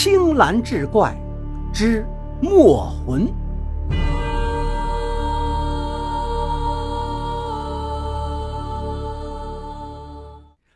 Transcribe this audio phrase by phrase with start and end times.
[0.00, 1.12] 青蓝志怪
[1.74, 2.06] 之
[2.40, 3.26] 墨魂。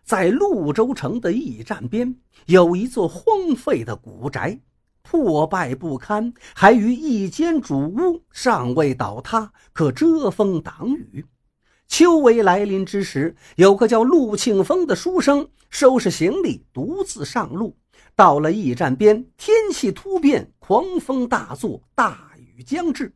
[0.03, 2.17] 在潞州城的驿站边，
[2.47, 4.59] 有一座荒废的古宅，
[5.03, 11.25] 破败不堪，还余一间主屋尚未倒塌，可遮风挡雨。
[11.87, 17.77] 秋闱来临之时，有个叫陆庆峰的书生收拾行李，独自上路。
[18.15, 23.13] 到了驿站边，天气突变，狂风大作，大雨将至。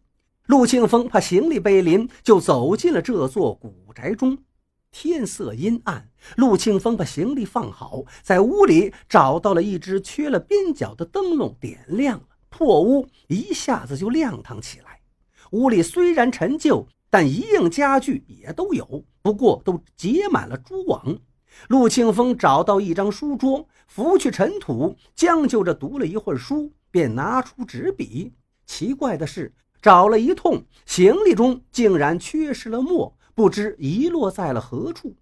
[0.46, 4.38] 陆庆峰怕行李被淋，就走进了这座古宅中。
[4.90, 15.00] 天色阴暗，陆庆峰把行李放好，在屋里找到了一只缺了边角的灯笼，点亮了，破屋一下子就亮堂起来。
[15.50, 16.86] 屋里虽然陈旧。
[17.08, 21.16] 但一应家具也都有，不过都结满了蛛网。
[21.68, 28.32] 陆庆峰找到一张书桌，拂去尘土，将就着读了一会儿书，便拿出纸笔。
[28.66, 35.16] 奇怪的是，找了一通，行李中竟然缺失了墨，不知遗落在了何处。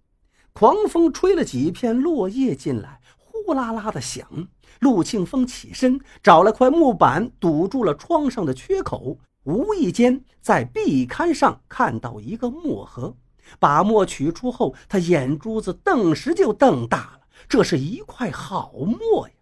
[0.52, 4.48] 狂风吹了几片落叶进来，呼啦啦的响。
[4.80, 9.19] 陆庆峰起身，找了块木板堵住了窗上的缺口。
[9.44, 13.14] 无意间在壁龛上看到一个墨盒，
[13.59, 17.20] 把墨取出后，他眼珠子顿时就瞪大了。
[17.48, 19.34] 这是一块好墨呀！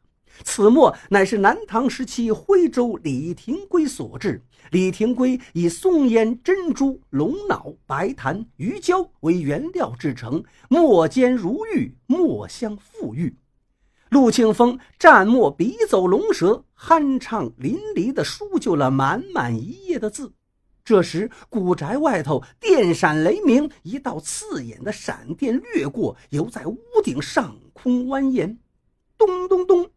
[0.45, 4.43] 此墨乃是南唐时期徽州李廷圭所制。
[4.71, 13.37] 李廷圭以松烟、珍珠、龙脑、白檀、鱼胶为原料制成，墨尖如玉，墨香馥郁。
[14.09, 20.33] 陆庆峰蘸墨笔走龙蛇，酣畅淋漓地书就了满满一页的字。
[20.85, 28.57] 这时，古宅外头电闪雷鸣，一道刺眼的闪电掠过，犹在屋顶上空蜿蜒。
[29.17, 29.89] 咚咚咚，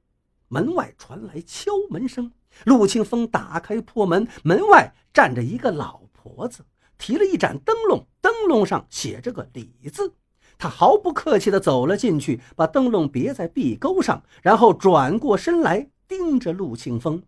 [0.47, 2.31] 门外传来敲门声。
[2.66, 6.64] 陆庆峰打开破门，门外站着一个老婆子，
[6.98, 10.14] 提了一盏灯笼，灯笼上写着个“李”字。
[10.58, 17.23] 他毫不客气地走了进去，把灯笼别在壁钩上，然后转过身来盯着陆庆峰。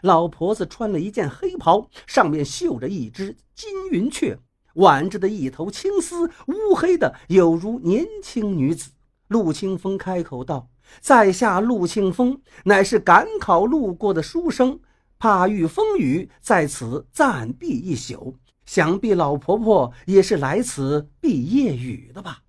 [0.00, 4.38] 老婆子穿了一件黑袍，上面绣着一只金云雀，
[4.74, 8.90] 挽着的一头青丝，乌黑的有如年轻女子。
[9.28, 10.68] 陆庆风开口道
[11.00, 14.80] ：“在下陆庆风，乃是赶考路过的书生，
[15.18, 18.34] 怕遇风雨，在此暂避一宿。
[18.66, 22.40] 想必老婆婆也是来此避夜雨的吧？”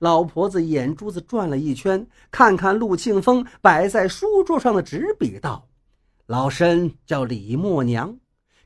[0.00, 5.66] 老婆子眼珠子转了一圈，看看陆庆峰摆在书桌上的纸笔，道
[6.26, 8.16] ：“老身叫李默娘，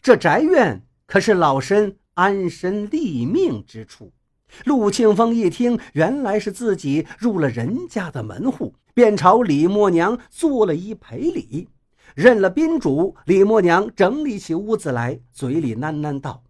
[0.00, 4.12] 这宅院可是老身安身立命之处。”
[4.64, 11.68] 陆庆峰一听，原来是自己入了人家的门户，便朝李默娘做了一赔礼，
[12.14, 13.14] 认了宾主。
[13.26, 16.42] 李默娘整理起屋子来，嘴里喃喃道。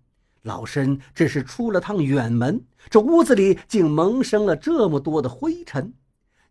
[0.42, 5.92] 老身只是出了趟远门，这屋子里竟萌生了这么多的灰尘。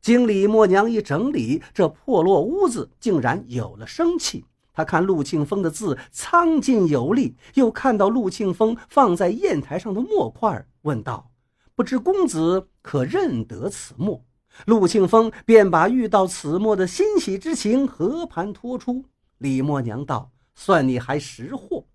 [0.02, 4.46] 经李默娘一整理，这破落屋子竟然有了生气。
[4.74, 11.32] 他看陆庆峰的字苍劲有力，又看到陆庆峰放在砚台上的墨块，问道
[11.76, 14.24] ：“不知公子可认得此墨？”
[14.66, 19.06] 陆庆峰便把遇到此墨的欣喜之情和盘托出。
[19.40, 21.86] 李默娘道：“算你还识货。”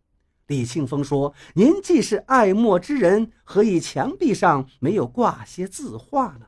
[0.49, 6.47] 李庆峰说：“您既是爱墨之人，何以墙壁上没有挂些字画呢？”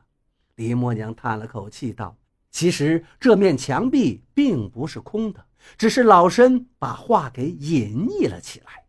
[0.55, 2.17] 李默娘叹了口气道
[2.51, 5.45] ：“其实这面墙壁并不是空的，
[5.77, 8.85] 只是老身把画给隐匿了起来。”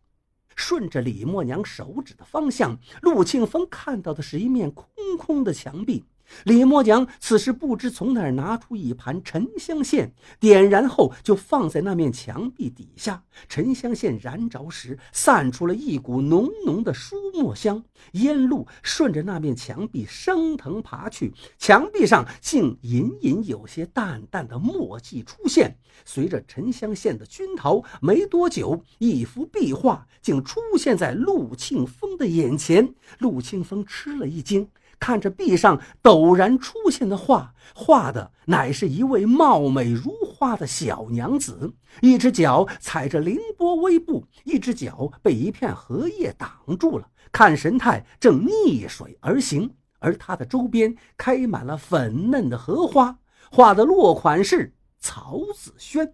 [0.55, 6.03] 顺着李默娘手指的方向，陆庆峰看到的是一面空空的墙壁。
[6.43, 13.23] 李默娘此时不知从哪儿拿出一盘沉香线，点燃后就放在那面墙壁底下。
[13.47, 17.83] 沉香线燃着时，散出了一股浓浓的书墨香，
[18.13, 25.77] 烟路顺着那面墙壁升腾爬去，墙壁上竟隐隐有些淡淡的墨迹出现。
[26.05, 32.93] 随着沉香线的熏陶，没多久，一幅壁画竟出现在陆庆峰的眼前。
[33.19, 34.69] 陆庆峰吃了一惊。
[34.99, 49.73] 看着壁上陡然出现的画，画的乃是一位貌美如花的小娘子，一只脚踩着凌波微步，一只脚被一片荷叶挡住了，看神态正逆水而行。
[49.99, 53.17] 而她的周边开满了粉嫩的荷花，
[53.51, 56.13] 画的落款是曹子轩。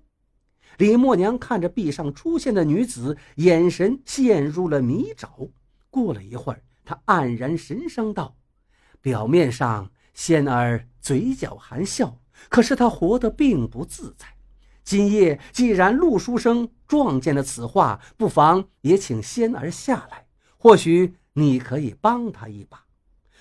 [0.78, 5.50] 李默娘看着壁上出现的女子，眼神陷入了迷沼。
[5.90, 8.36] 过了一会儿，她黯然神伤道。
[9.04, 14.26] 表面上，仙儿嘴角含笑，可是她活得并不自在。
[14.86, 20.26] 今夜既然陆书生撞见了此画，不妨也请仙儿下来，
[20.58, 22.86] 或许你可以帮他一把。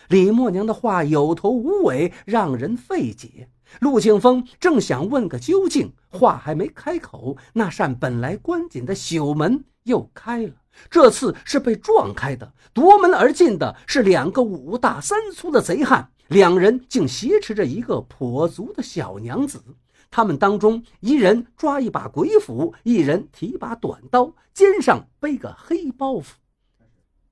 [0.09, 3.49] 李默娘的话有头无尾，让人费解。
[3.79, 10.55] 陆庆峰正想问个究竟，话还没开口，那扇本来关紧的朽门又开了。
[10.91, 19.63] 这次是被撞开的，夺门而进的是两个五大三粗的贼汉，两人竟挟持着一个跛足的小娘子。
[20.11, 26.25] 他们当中，一人抓一把鬼斧，一人提把短刀，肩上背个黑包袱。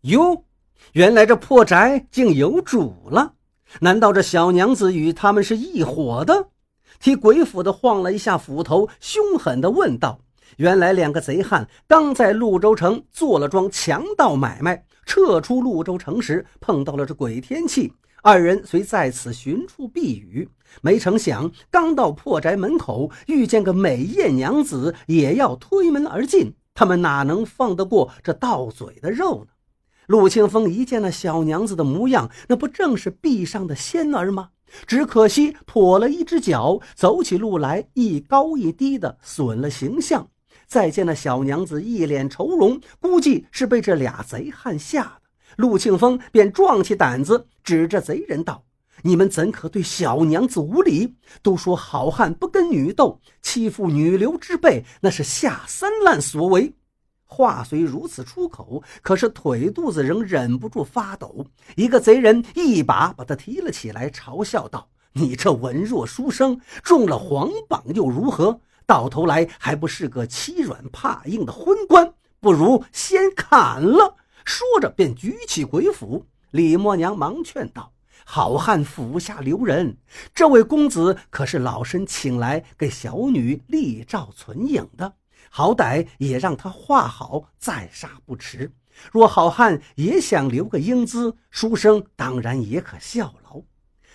[0.03, 0.45] 哟，
[0.93, 3.35] 原来这破宅竟有主了！
[3.81, 6.49] 难道这小娘子与他们是一伙的？
[6.99, 10.21] 提鬼斧的晃了一下斧头，凶狠地问道。
[10.57, 17.93] 原来两个贼汉刚在潞州城做了桩强盗买卖，撤出潞州城时碰到了这鬼天气，
[18.23, 20.49] 二人遂在此寻处避雨。
[20.83, 26.55] 没成想，刚到破宅门口，遇见个美艳娘子，也要推门而进。
[26.75, 29.53] 他们哪能放得过这到嘴的肉呢？
[30.07, 34.51] 陆清风一见那小娘子的模样，那不正是壁上的仙儿吗？
[34.87, 40.29] 只可惜跛了一只脚，走起路来一高一低的，损了形象。
[40.71, 45.23] 再见那小娘子一脸愁容，估计是被这俩贼汉吓的。
[45.57, 48.63] 陆庆峰便壮起胆子，指着贼人道
[49.03, 51.17] ：“你们怎可对小娘子无礼？
[51.43, 56.73] 都说好汉不跟女斗，欺负女流之辈，那是下三滥所为。”
[57.27, 61.45] 话虽如此出口，可是腿肚子仍忍不住发抖。
[61.75, 74.17] 一个贼人一把把他提了起来，嘲笑道：“你这文弱书生，中了皇榜又如何？”到头来还不是个欺软怕硬的昏官，不如先砍了。
[74.45, 76.27] 说着便举起鬼斧。
[76.51, 77.93] 李默娘忙劝道
[78.27, 79.97] ：“好汉斧下留人，
[80.35, 85.13] 这位公子可是老身请来给小女立照存影的，
[85.51, 88.73] 好歹也让他画好再杀不迟。
[89.13, 93.63] 若好汉也想留个英姿，书生当然也可效劳。”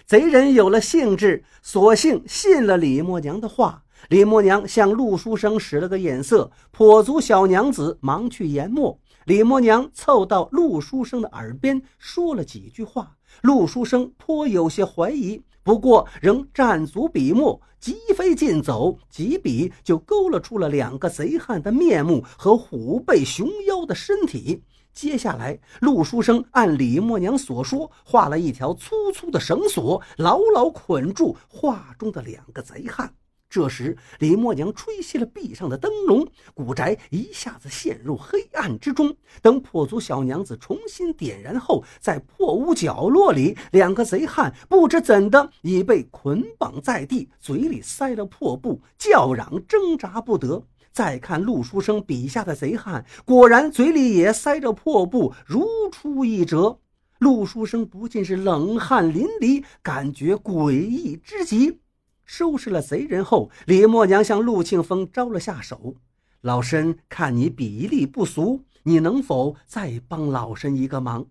[0.06, 3.84] 贼人有了兴致，索性信了李默娘的话。
[4.10, 9.00] 李默娘向陆书生使了个眼色，跛足小娘子忙去研墨。
[9.26, 24.62] 李默娘凑到陆书生的耳边说了几句话，陆书生颇有些怀疑，不过仍站足笔墨，疾飞近走，几笔就勾勒出了两个贼汉的面目和虎背熊腰的身体。
[24.94, 33.12] 接下来，陆书生按李默娘所说，画了一条粗粗的绳索，牢牢捆住画中的两个贼汉。
[33.48, 39.16] 这时，李默娘吹熄了壁上的灯笼，古宅一下子陷入黑暗之中。
[39.42, 50.64] 等破足小娘子重新点燃后，在破屋角落里，两个贼汉不知怎的已被捆绑在地，嘴里塞了破布，叫嚷挣扎不得。
[50.92, 56.80] 再看陆书生笔下的贼汉，果然嘴里也塞着破布，如出一辙。
[57.20, 61.80] 陆书生不禁是冷汗淋漓，感觉诡异之极。
[62.26, 65.96] 收拾了贼人后，李默娘向陆庆峰招了下手。
[66.42, 71.26] 老身看你笔力不俗，你能否再帮老身一个忙？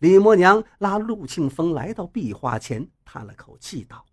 [0.00, 4.04] 李默娘拉陆庆峰来到壁画前，叹了口气道：“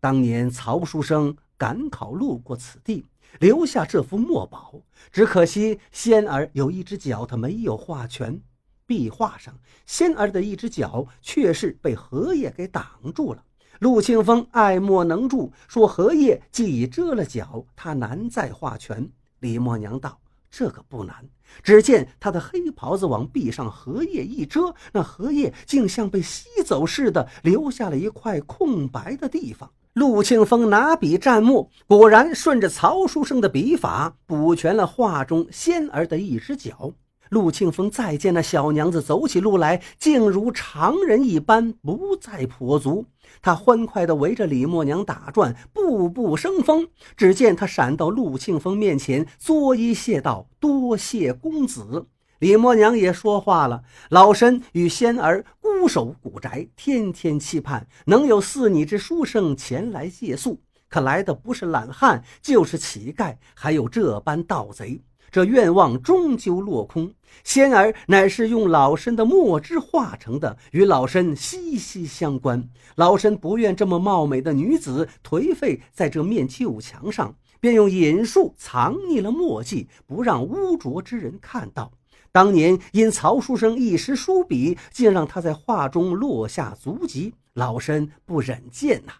[0.00, 3.06] 当年曹书生赶考路过此地，
[3.38, 4.82] 留下这幅墨宝，
[5.12, 8.40] 只可惜仙儿有一只脚，他没有画全。
[8.84, 13.44] 壁画上仙儿的一只脚，却是被荷叶给挡住了。”
[13.78, 19.08] 陆庆峰爱莫能助，说：“荷叶既已遮了脚，他难再画全。”
[19.40, 20.18] 李默娘道
[20.50, 21.14] ：“这个不难。”
[21.62, 29.70] 只见他的黑袍子往壁上荷叶一遮，那荷叶竟像被吸走似的，留下了一块空白的地方。
[29.94, 36.92] 陆庆峰拿笔蘸墨，果然顺着曹书生的笔法补全了画中仙儿的一只脚。
[37.30, 43.06] 陆庆峰再见那小娘子走起路来，竟如常人一般，不再跛足。
[43.42, 46.88] 他欢快地围着李默娘打转，步步生风。
[47.16, 52.06] 只见他闪到陆庆峰面前，作揖谢道：“多谢公子。”
[52.40, 67.12] 李默娘也说话了：“老身与仙儿孤守古宅，天天期盼能有似你之书生前来借宿，可来的不是懒汉，就是乞丐，还有这般盗贼。”这愿望终究落空。
[67.44, 72.68] 仙儿乃是用老身的墨汁化成的，与老身息息相关。
[72.96, 81.92] 老身不愿这么貌美的女子颓废在这面旧墙上，便用隐术藏匿了墨迹，不让污浊之人看到。
[82.32, 89.12] 当年因曹书生一时疏笔，竟让他在画中落下足迹，老身不忍见呐。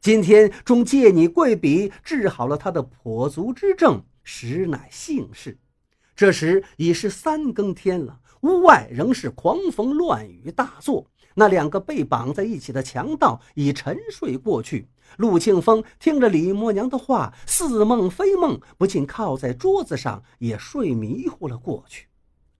[0.00, 5.56] 今天终借你贵笔治好了他的跛足之症，实乃幸事。”
[6.16, 11.06] 这时已是三更天了，屋外仍是狂风乱雨大作。
[11.38, 14.88] 那两个被绑在一起的强盗已沉睡过去。
[15.18, 22.06] 陆庆峰听着李默娘的话，似梦非梦，不禁靠在桌子上，也睡迷糊了过去。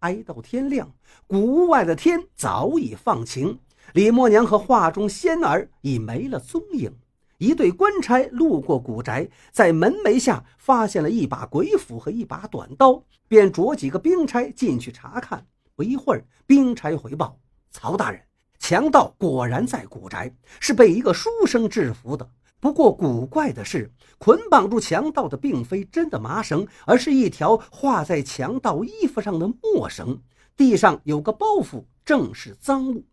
[0.01, 0.93] 挨到天亮，
[1.27, 3.59] 古屋外的天早已放晴，
[3.95, 6.95] 李默娘和画中仙儿已没了踪影。
[7.39, 15.47] 一队官差路过古宅，在门楣下发现了一把鬼斧和一把短刀，便着几个兵差进去查看。
[15.75, 17.39] 不一会儿，兵差回报：
[17.71, 18.23] 曹大人，
[18.59, 22.27] 强盗果然在古宅，是被一个书生制服的。
[22.59, 30.19] 不过古怪的是，捆绑住强盗的并非真的麻绳，而是一条画在强盗衣服上的墨绳。
[30.57, 33.05] 地上有个包袱，正是赃物。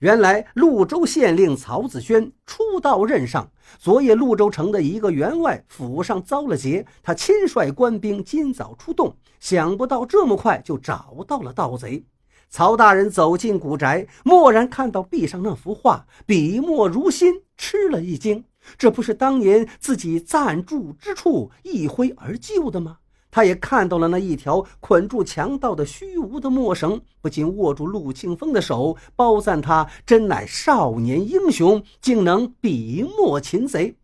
[0.00, 12.04] 原来潞州县令曹子轩初到任上，昨夜潞州城的一个员外府上遭了劫，他亲率官兵今早出动，想不到这么快就找到了盗贼。
[12.50, 18.44] 曹大人走进古宅，蓦然看到壁上那幅画，笔墨如新，吃了一惊。
[18.78, 22.98] 这不是当年自己暂住之处一挥而就的吗？
[23.34, 33.96] 他也看到了那一条捆住强盗的虚无的墨绳，不禁握住陆庆峰的手，褒赞他真乃少年英雄，竟能笔墨擒贼。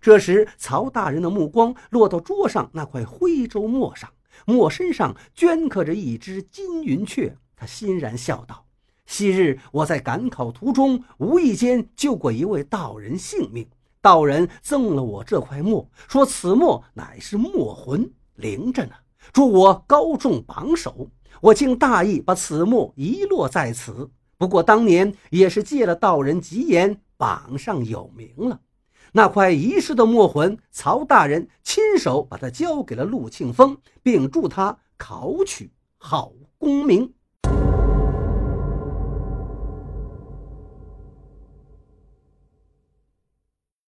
[0.00, 4.08] 这时，曹大人的目光落到桌上那块徽州墨上，
[4.44, 7.36] 墨身上镌刻着一只金云雀。
[7.56, 8.66] 他欣然笑道
[9.04, 13.66] ：“昔日我在赶考途中，无意间救过一位道人性命，
[14.00, 18.92] 道人赠了我这块墨，说此墨乃是墨魂。”灵着呢，
[19.32, 21.10] 助我高中榜首。
[21.40, 24.10] 我竟大意把此墨遗落在此。
[24.38, 28.60] 不过当年也是借了道人吉言，榜上有名了。
[29.12, 37.12] 那块遗失的墨魂，曹大人亲手把它交给了陆庆峰，并助他考取好功名。